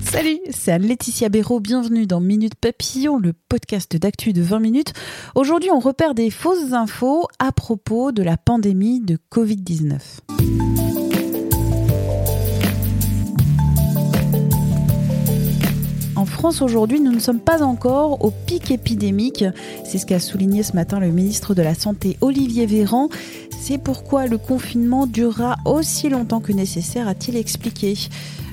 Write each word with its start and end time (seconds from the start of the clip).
Salut, 0.00 0.40
c'est 0.50 0.72
Anne-Laetitia 0.72 1.30
Béraud. 1.30 1.60
Bienvenue 1.60 2.06
dans 2.06 2.20
Minute 2.20 2.54
Papillon, 2.54 3.18
le 3.18 3.32
podcast 3.32 3.96
d'actu 3.96 4.34
de 4.34 4.42
20 4.42 4.60
minutes. 4.60 4.92
Aujourd'hui, 5.34 5.70
on 5.70 5.78
repère 5.78 6.14
des 6.14 6.28
fausses 6.28 6.74
infos 6.74 7.28
à 7.38 7.50
propos 7.50 8.12
de 8.12 8.22
la 8.22 8.36
pandémie 8.36 9.00
de 9.00 9.16
Covid-19. 9.32 10.00
En 16.14 16.26
France 16.26 16.60
aujourd'hui, 16.60 17.00
nous 17.00 17.12
ne 17.12 17.18
sommes 17.18 17.40
pas 17.40 17.62
encore 17.62 18.22
au 18.22 18.30
pic 18.30 18.70
épidémique. 18.70 19.46
C'est 19.86 19.96
ce 19.96 20.04
qu'a 20.04 20.20
souligné 20.20 20.62
ce 20.62 20.74
matin 20.74 21.00
le 21.00 21.10
ministre 21.10 21.54
de 21.54 21.62
la 21.62 21.74
Santé 21.74 22.18
Olivier 22.20 22.66
Véran. 22.66 23.08
C'est 23.58 23.78
pourquoi 23.78 24.26
le 24.26 24.36
confinement 24.36 25.06
durera 25.06 25.56
aussi 25.64 26.10
longtemps 26.10 26.40
que 26.40 26.52
nécessaire, 26.52 27.08
a-t-il 27.08 27.38
expliqué. 27.38 27.94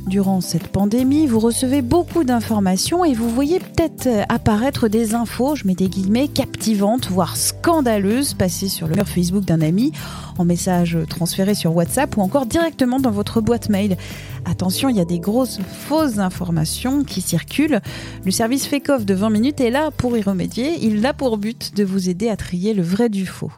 Durant 0.07 0.41
cette 0.41 0.69
pandémie, 0.69 1.27
vous 1.27 1.39
recevez 1.39 1.81
beaucoup 1.81 2.23
d'informations 2.23 3.05
et 3.05 3.13
vous 3.13 3.29
voyez 3.29 3.59
peut-être 3.59 4.09
apparaître 4.29 4.87
des 4.87 5.13
infos, 5.13 5.55
je 5.55 5.67
mets 5.67 5.75
des 5.75 5.87
guillemets, 5.87 6.27
captivantes, 6.27 7.09
voire 7.09 7.37
scandaleuses, 7.37 8.33
passées 8.33 8.69
sur 8.69 8.87
le 8.87 8.95
mur 8.95 9.07
Facebook 9.07 9.45
d'un 9.45 9.61
ami, 9.61 9.91
en 10.37 10.45
message 10.45 10.97
transféré 11.09 11.53
sur 11.53 11.75
WhatsApp 11.75 12.17
ou 12.17 12.21
encore 12.21 12.45
directement 12.45 12.99
dans 12.99 13.11
votre 13.11 13.41
boîte 13.41 13.69
mail. 13.69 13.97
Attention, 14.45 14.89
il 14.89 14.95
y 14.95 15.01
a 15.01 15.05
des 15.05 15.19
grosses 15.19 15.59
fausses 15.87 16.17
informations 16.17 17.03
qui 17.03 17.21
circulent. 17.21 17.81
Le 18.25 18.31
service 18.31 18.65
FECOF 18.65 19.05
de 19.05 19.13
20 19.13 19.29
minutes 19.29 19.61
est 19.61 19.69
là 19.69 19.91
pour 19.91 20.17
y 20.17 20.21
remédier. 20.21 20.77
Il 20.81 21.05
a 21.05 21.13
pour 21.13 21.37
but 21.37 21.75
de 21.75 21.83
vous 21.83 22.09
aider 22.09 22.29
à 22.29 22.37
trier 22.37 22.73
le 22.73 22.81
vrai 22.81 23.09
du 23.09 23.25
faux. 23.25 23.51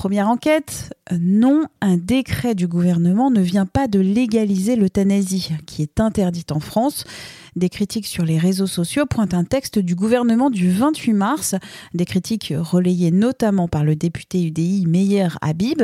Première 0.00 0.30
enquête, 0.30 0.94
non, 1.12 1.66
un 1.82 1.98
décret 1.98 2.54
du 2.54 2.66
gouvernement 2.66 3.30
ne 3.30 3.42
vient 3.42 3.66
pas 3.66 3.86
de 3.86 4.00
légaliser 4.00 4.74
l'euthanasie, 4.74 5.50
qui 5.66 5.82
est 5.82 6.00
interdite 6.00 6.52
en 6.52 6.60
France. 6.60 7.04
Des 7.54 7.68
critiques 7.68 8.06
sur 8.06 8.24
les 8.24 8.38
réseaux 8.38 8.66
sociaux 8.66 9.04
pointent 9.04 9.34
un 9.34 9.44
texte 9.44 9.78
du 9.78 9.94
gouvernement 9.94 10.48
du 10.48 10.70
28 10.70 11.12
mars, 11.12 11.54
des 11.92 12.06
critiques 12.06 12.54
relayées 12.56 13.10
notamment 13.10 13.68
par 13.68 13.84
le 13.84 13.94
député 13.94 14.42
UDI 14.42 14.86
Meyer 14.86 15.28
Habib. 15.42 15.82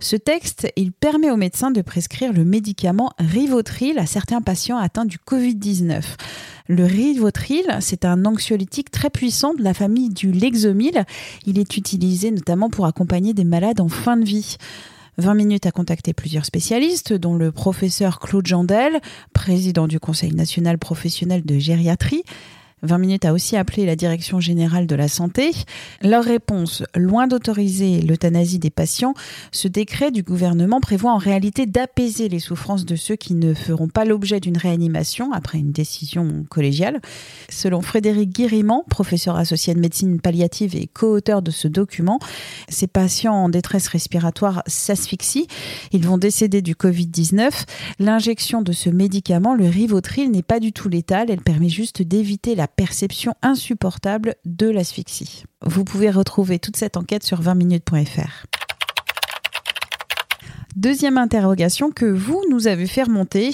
Ce 0.00 0.16
texte, 0.16 0.70
il 0.76 0.92
permet 0.92 1.30
aux 1.30 1.38
médecins 1.38 1.70
de 1.70 1.80
prescrire 1.80 2.34
le 2.34 2.44
médicament 2.44 3.12
Rivotril 3.18 3.98
à 3.98 4.04
certains 4.04 4.42
patients 4.42 4.76
atteints 4.76 5.06
du 5.06 5.16
Covid-19. 5.16 6.02
Le 6.68 6.84
Rivotril, 6.84 7.64
c'est 7.80 8.04
un 8.04 8.24
anxiolytique 8.24 8.90
très 8.90 9.08
puissant 9.08 9.54
de 9.54 9.62
la 9.62 9.72
famille 9.72 10.08
du 10.08 10.32
Lexomil. 10.32 11.04
Il 11.46 11.60
est 11.60 11.76
utilisé 11.76 12.32
notamment 12.32 12.70
pour 12.70 12.86
accompagner 12.86 13.34
des 13.34 13.44
malades 13.44 13.80
en 13.80 13.88
fin 13.88 14.16
de 14.16 14.24
vie. 14.24 14.56
20 15.18 15.34
minutes 15.34 15.66
à 15.66 15.70
contacter 15.70 16.12
plusieurs 16.12 16.44
spécialistes, 16.44 17.12
dont 17.12 17.36
le 17.36 17.52
professeur 17.52 18.18
Claude 18.18 18.46
Jandel, 18.46 19.00
président 19.32 19.86
du 19.86 20.00
Conseil 20.00 20.34
national 20.34 20.76
professionnel 20.76 21.44
de 21.44 21.56
gériatrie, 21.58 22.24
20 22.82 22.98
minutes 22.98 23.24
a 23.24 23.32
aussi 23.32 23.56
appelé 23.56 23.86
la 23.86 23.96
Direction 23.96 24.38
générale 24.38 24.86
de 24.86 24.94
la 24.94 25.08
santé. 25.08 25.52
Leur 26.02 26.22
réponse, 26.22 26.82
loin 26.94 27.26
d'autoriser 27.26 28.02
l'euthanasie 28.02 28.58
des 28.58 28.68
patients, 28.68 29.14
ce 29.50 29.66
décret 29.66 30.10
du 30.10 30.22
gouvernement 30.22 30.80
prévoit 30.80 31.12
en 31.12 31.16
réalité 31.16 31.64
d'apaiser 31.64 32.28
les 32.28 32.38
souffrances 32.38 32.84
de 32.84 32.94
ceux 32.94 33.16
qui 33.16 33.32
ne 33.32 33.54
feront 33.54 33.88
pas 33.88 34.04
l'objet 34.04 34.40
d'une 34.40 34.58
réanimation 34.58 35.32
après 35.32 35.56
une 35.56 35.72
décision 35.72 36.44
collégiale. 36.50 37.00
Selon 37.48 37.80
Frédéric 37.80 38.28
Guérimant, 38.34 38.84
professeur 38.90 39.36
associé 39.36 39.74
de 39.74 39.80
médecine 39.80 40.20
palliative 40.20 40.76
et 40.76 40.86
co-auteur 40.86 41.40
de 41.40 41.50
ce 41.50 41.68
document, 41.68 42.18
ces 42.68 42.88
patients 42.88 43.34
en 43.34 43.48
détresse 43.48 43.88
respiratoire 43.88 44.62
s'asphyxient. 44.66 45.46
Ils 45.92 46.06
vont 46.06 46.18
décéder 46.18 46.60
du 46.60 46.74
Covid-19. 46.74 47.50
L'injection 48.00 48.60
de 48.60 48.72
ce 48.72 48.90
médicament, 48.90 49.54
le 49.54 49.66
Rivotril, 49.66 50.30
n'est 50.30 50.42
pas 50.42 50.60
du 50.60 50.74
tout 50.74 50.90
létale. 50.90 51.30
Elle 51.30 51.40
permet 51.40 51.70
juste 51.70 52.02
d'éviter 52.02 52.54
perception 52.66 53.34
insupportable 53.42 54.36
de 54.44 54.68
l'asphyxie. 54.68 55.44
Vous 55.62 55.84
pouvez 55.84 56.10
retrouver 56.10 56.58
toute 56.58 56.76
cette 56.76 56.96
enquête 56.96 57.24
sur 57.24 57.40
20minutes.fr. 57.42 58.46
Deuxième 60.76 61.16
interrogation 61.16 61.90
que 61.90 62.04
vous 62.04 62.44
nous 62.50 62.66
avez 62.66 62.86
fait 62.86 63.04
remonter, 63.04 63.50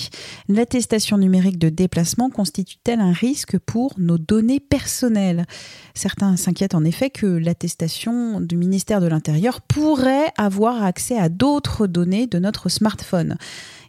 l'attestation 0.49 1.19
numérique 1.19 1.57
de 1.57 1.69
déplacement 1.69 2.31
constitue-t-elle 2.31 3.01
un 3.01 3.13
risque 3.13 3.59
pour 3.59 3.95
nos 3.97 4.19
données 4.19 4.59
personnelles? 4.59 5.47
Certains 5.95 6.37
s'inquiètent 6.37 6.75
en 6.75 6.85
effet 6.85 7.11
que 7.11 7.27
l'attestation 7.27 8.41
du 8.41 8.57
ministère 8.57 9.01
de 9.01 9.07
l'Intérieur 9.07 9.61
pourrait 9.61 10.33
avoir 10.37 10.83
accès 10.83 11.17
à 11.17 11.29
d'autres 11.29 11.87
données 11.87 12.27
de 12.27 12.41
notre 12.41 12.69
smartphone. 12.69 13.37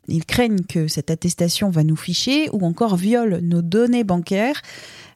Ils 0.08 0.25
craignent 0.25 0.64
que 0.64 0.88
cette 0.88 1.12
attestation 1.12 1.69
va 1.69 1.84
nous 1.84 1.96
ficher 1.96 2.50
ou 2.52 2.66
encore 2.66 2.96
viole 2.96 3.40
nos 3.41 3.62
données 3.62 4.03
bancaires. 4.03 4.62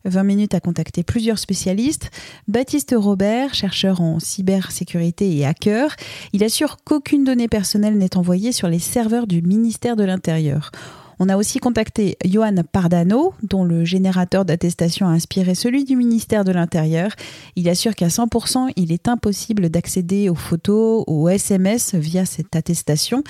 20 0.05 0.23
minutes 0.23 0.53
à 0.53 0.59
contacter 0.59 1.03
plusieurs 1.03 1.39
spécialistes. 1.39 2.09
Baptiste 2.47 2.95
Robert, 2.97 3.53
chercheur 3.53 3.99
en 3.99 4.19
cybersécurité 4.19 5.35
et 5.35 5.45
hacker, 5.45 5.95
il 6.33 6.43
assure 6.43 6.77
qu'aucune 6.83 7.23
donnée 7.23 7.47
personnelle 7.47 7.97
n'est 7.97 8.15
envoyée 8.15 8.51
sur 8.51 8.69
les 8.69 8.79
serveurs 8.79 9.27
du 9.27 9.41
ministère 9.41 9.95
de 9.95 10.03
l'Intérieur. 10.03 10.71
On 11.19 11.29
a 11.29 11.37
aussi 11.37 11.57
contacté 11.57 12.15
Johan 12.23 12.55
Pardano, 12.71 13.33
dont 13.41 13.63
le 13.63 13.83
générateur 13.85 14.45
d'attestation 14.45 15.07
a 15.07 15.11
inspiré 15.11 15.55
celui 15.55 15.83
du 15.83 15.95
ministère 15.95 16.43
de 16.43 16.51
l'Intérieur. 16.51 17.11
Il 17.55 17.67
assure 17.69 17.95
qu'à 17.95 18.07
100%, 18.07 18.71
il 18.75 18.91
est 18.91 19.07
impossible 19.07 19.69
d'accéder 19.69 20.29
aux 20.29 20.35
photos, 20.35 21.03
aux 21.07 21.27
SMS 21.27 21.95
via 21.95 22.25
cette 22.25 22.55
attestation. 22.55 23.23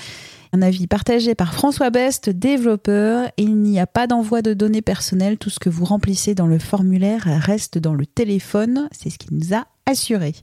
Un 0.52 0.60
avis 0.60 0.86
partagé 0.86 1.34
par 1.34 1.54
François 1.54 1.88
Best, 1.88 2.28
développeur. 2.28 3.30
Il 3.38 3.56
n'y 3.56 3.80
a 3.80 3.86
pas 3.86 4.06
d'envoi 4.06 4.42
de 4.42 4.52
données 4.52 4.82
personnelles. 4.82 5.38
Tout 5.38 5.50
ce 5.50 5.58
que 5.58 5.70
vous 5.70 5.86
remplissez 5.86 6.34
dans 6.34 6.46
le 6.46 6.58
formulaire 6.58 7.22
reste 7.26 7.78
dans 7.78 7.94
le 7.94 8.04
téléphone. 8.04 8.88
C'est 8.92 9.08
ce 9.08 9.18
qu'il 9.18 9.34
nous 9.34 9.54
a 9.54 9.66
assuré. 9.86 10.34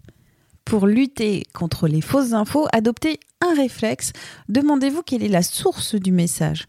Pour 0.64 0.88
lutter 0.88 1.44
contre 1.54 1.88
les 1.88 2.02
fausses 2.02 2.34
infos, 2.34 2.66
adoptez 2.74 3.20
un 3.40 3.54
réflexe. 3.54 4.14
Demandez-vous 4.50 5.04
quelle 5.04 5.22
est 5.22 5.28
la 5.28 5.44
source 5.44 5.94
du 5.94 6.12
message 6.12 6.66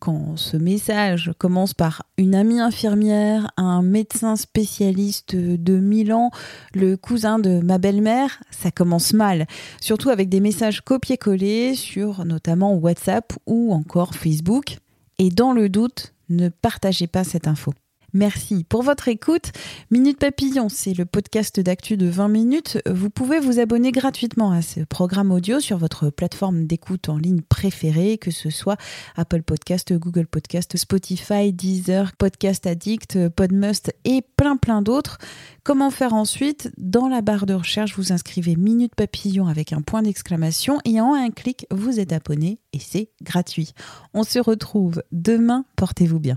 quand 0.00 0.36
ce 0.36 0.56
message 0.56 1.30
commence 1.38 1.74
par 1.74 2.02
une 2.16 2.34
amie 2.34 2.58
infirmière, 2.58 3.52
un 3.58 3.82
médecin 3.82 4.34
spécialiste 4.34 5.36
de 5.36 5.78
Milan, 5.78 6.30
le 6.74 6.96
cousin 6.96 7.38
de 7.38 7.60
ma 7.60 7.78
belle-mère, 7.78 8.42
ça 8.50 8.70
commence 8.70 9.12
mal. 9.12 9.46
Surtout 9.80 10.08
avec 10.08 10.30
des 10.30 10.40
messages 10.40 10.80
copiés-collés 10.80 11.74
sur 11.74 12.24
notamment 12.24 12.74
WhatsApp 12.74 13.32
ou 13.46 13.72
encore 13.72 14.14
Facebook. 14.14 14.78
Et 15.18 15.28
dans 15.28 15.52
le 15.52 15.68
doute, 15.68 16.14
ne 16.30 16.48
partagez 16.48 17.06
pas 17.06 17.22
cette 17.22 17.46
info. 17.46 17.72
Merci 18.12 18.64
pour 18.64 18.82
votre 18.82 19.08
écoute. 19.08 19.52
Minute 19.90 20.18
Papillon, 20.18 20.68
c'est 20.68 20.94
le 20.94 21.04
podcast 21.04 21.60
d'actu 21.60 21.96
de 21.96 22.08
20 22.08 22.28
minutes. 22.28 22.78
Vous 22.88 23.10
pouvez 23.10 23.40
vous 23.40 23.60
abonner 23.60 23.92
gratuitement 23.92 24.52
à 24.52 24.62
ce 24.62 24.80
programme 24.80 25.30
audio 25.30 25.60
sur 25.60 25.78
votre 25.78 26.10
plateforme 26.10 26.66
d'écoute 26.66 27.08
en 27.08 27.16
ligne 27.16 27.42
préférée, 27.42 28.18
que 28.18 28.30
ce 28.30 28.50
soit 28.50 28.76
Apple 29.16 29.42
Podcast, 29.42 29.92
Google 29.92 30.26
Podcast, 30.26 30.76
Spotify, 30.76 31.52
Deezer, 31.52 32.12
Podcast 32.16 32.66
Addict, 32.66 33.28
Podmust 33.28 33.94
et 34.04 34.22
plein 34.36 34.56
plein 34.56 34.82
d'autres. 34.82 35.18
Comment 35.62 35.90
faire 35.90 36.14
ensuite? 36.14 36.70
Dans 36.78 37.08
la 37.08 37.20
barre 37.20 37.46
de 37.46 37.54
recherche, 37.54 37.96
vous 37.96 38.12
inscrivez 38.12 38.56
Minute 38.56 38.94
Papillon 38.94 39.46
avec 39.46 39.72
un 39.72 39.82
point 39.82 40.02
d'exclamation 40.02 40.78
et 40.84 41.00
en 41.00 41.14
un 41.14 41.30
clic, 41.30 41.66
vous 41.70 42.00
êtes 42.00 42.12
abonné 42.12 42.58
et 42.72 42.78
c'est 42.78 43.10
gratuit. 43.22 43.72
On 44.14 44.24
se 44.24 44.38
retrouve 44.38 45.02
demain, 45.12 45.64
portez-vous 45.76 46.20
bien. 46.20 46.36